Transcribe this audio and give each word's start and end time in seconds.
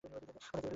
কোথায় 0.03 0.13
যাবি 0.21 0.27
ভেবেছিলি? 0.31 0.69